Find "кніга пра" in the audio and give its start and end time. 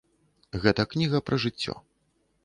0.93-1.39